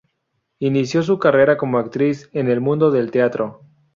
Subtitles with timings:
[0.57, 3.61] Inició su carrera como actriz en el mundo del teatro.